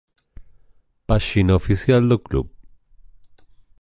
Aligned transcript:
Páxina 1.07 1.53
oficial 1.61 2.01
do 2.09 2.17
club 2.25 2.47